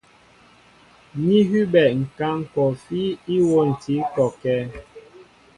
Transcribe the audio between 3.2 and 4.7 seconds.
íwôntǐ kɔkɛ́.